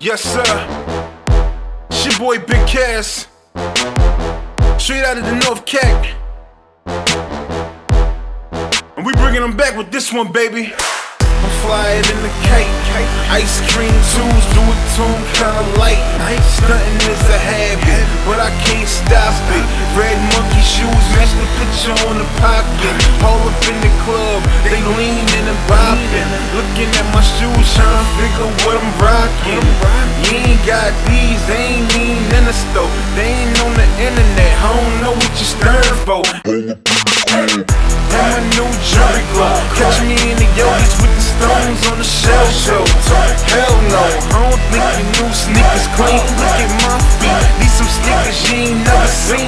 Yes, 0.00 0.22
sir. 0.22 0.46
It's 1.90 2.06
your 2.06 2.16
boy 2.22 2.38
Big 2.38 2.64
Cas. 2.68 3.26
Straight 4.78 5.02
out 5.02 5.18
of 5.18 5.26
the 5.26 5.34
North 5.42 5.66
Cac. 5.66 6.14
And 8.96 9.04
we 9.04 9.12
bringing 9.14 9.42
them 9.42 9.56
back 9.56 9.76
with 9.76 9.90
this 9.90 10.12
one, 10.12 10.30
baby. 10.30 10.70
I'm 10.70 11.52
flying 11.66 12.06
in 12.14 12.18
the 12.22 12.30
cake. 12.46 12.70
Ice 13.34 13.58
cream 13.74 13.90
tunes, 14.14 14.46
do 14.54 14.62
to 14.62 15.02
'em 15.02 15.22
kinda 15.34 15.66
light. 15.82 15.98
Stunting 16.54 17.10
is 17.10 17.22
a 17.34 17.38
habit, 17.50 18.06
but 18.22 18.38
I 18.38 18.50
can't 18.70 18.86
stop 18.86 19.34
it. 19.50 19.66
Red 19.98 20.18
monkey 20.30 20.62
shoes, 20.62 21.04
match 21.18 21.34
the 21.34 21.46
picture 21.58 21.96
on 22.06 22.22
the 22.22 22.28
pocket. 22.38 22.94
All 23.26 23.42
up 23.50 23.66
in 23.66 23.76
the 23.82 23.92
club, 24.06 24.46
they 24.62 24.78
leaning 24.94 25.46
and 25.50 25.60
bopping. 25.66 26.27
Shoes, 27.38 27.70
trying 27.70 27.86
to 27.86 28.10
figure 28.18 28.50
what 28.66 28.82
I'm 28.82 28.90
rocking. 28.98 29.62
You 30.26 30.42
ain't 30.42 30.58
got 30.66 30.90
these, 31.06 31.38
they 31.46 31.78
ain't 31.78 31.94
even 31.94 32.34
in 32.34 32.44
the 32.50 32.52
store. 32.52 32.90
They 33.14 33.30
ain't 33.30 33.54
on 33.62 33.78
the 33.78 33.86
internet, 33.94 34.58
I 34.58 34.74
don't 34.74 34.96
know 35.06 35.14
what 35.14 35.30
you're 35.38 35.54
stirring 35.54 35.98
for. 36.02 36.26
And 37.30 37.62
my 38.10 38.42
new 38.58 38.66
jewelry 38.82 39.22
glow. 39.30 39.54
Catch 39.78 40.02
me 40.02 40.18
in 40.18 40.34
the 40.34 40.50
yogis 40.58 40.94
with 40.98 41.14
the 41.14 41.22
stones 41.22 41.80
on 41.86 41.96
the 42.02 42.08
shell 42.08 42.48
show. 42.50 42.82
Hell 43.54 43.76
no, 43.86 44.02
I 44.34 44.50
don't 44.50 44.62
think 44.74 44.82
your 44.98 45.06
new 45.22 45.30
sneakers 45.30 45.86
clean. 45.94 46.18
Look 46.42 46.58
at 46.58 46.72
my 46.82 46.98
feet, 47.22 47.38
these 47.62 47.74
some 47.78 47.86
sneakers 47.86 48.38
you 48.50 48.74
ain't 48.74 48.82
never 48.82 49.06
seen. 49.06 49.46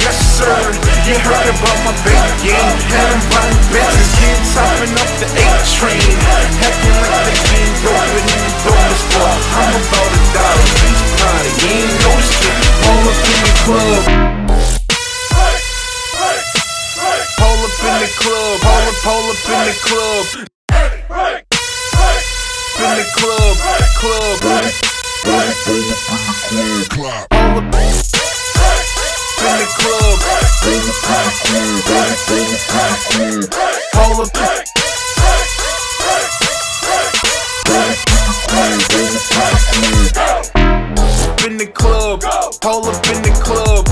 Yes 0.00 0.16
sir, 0.16 0.56
you 1.04 1.20
heard 1.20 1.44
about 1.44 1.78
my 1.84 1.92
baby 2.08 2.32
game. 2.40 2.76
Had 2.88 3.04
them 3.12 3.20
buying 3.28 3.60
Benzes, 3.68 4.16
kids 4.16 4.56
hopping 4.56 4.96
up 4.96 5.10
the 5.20 5.28
I'm 9.54 9.72
about 9.72 10.12
a 10.12 10.20
dollar, 10.34 10.68
please 10.76 11.02
party. 11.16 11.50
You 11.56 11.72
ain't 11.78 11.96
noticed 12.02 12.44
it, 12.44 12.54
all 12.84 13.08
up 13.08 13.18
in 13.24 13.38
the 13.44 13.52
club. 13.64 14.02
Pull 17.38 17.60
up 17.64 17.80
in 17.84 17.96
the 18.02 18.10
club, 18.18 18.56
pull 18.60 18.84
up, 18.88 18.96
pull 19.04 19.30
up 19.30 19.48
in 19.48 19.60
the 19.64 19.76
club. 19.86 20.24
In 22.78 22.92
the 22.94 23.06
club, 23.16 23.56
club. 23.98 24.38
Pull 24.40 24.58
up 25.40 25.66
in 25.68 25.78
the 25.78 25.98
club. 26.88 27.26
Pull 33.92 34.22
up. 34.22 34.77
Pull 42.60 42.84
up 42.86 43.06
in 43.06 43.22
the 43.22 43.30
club. 43.42 43.86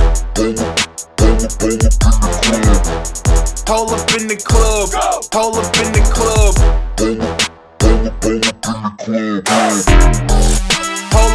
Pull 3.66 3.90
up 3.90 4.10
in 4.18 4.28
the 4.28 4.36
club, 4.36 4.90
pull 5.30 5.56
up 5.56 5.76
in 5.82 5.92
the 5.92 6.00
club. 6.10 6.54
Pull 6.96 7.20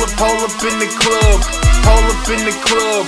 up, 0.01 0.11
pull 0.17 0.43
up 0.43 0.63
in 0.63 0.79
the 0.79 0.87
club, 0.99 1.39
pull 1.83 2.05
up 2.09 2.29
in 2.29 2.45
the 2.45 2.53
club. 2.63 3.05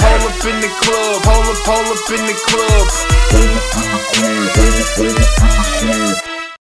Pull 0.00 0.22
up 0.26 0.44
in 0.44 0.60
the 0.60 0.70
club, 0.80 1.22
pull 1.22 1.46
up, 1.50 1.58
pull 1.64 1.86
up 1.92 2.10
in 2.10 2.22
the 2.26 2.34
club. 2.46 2.85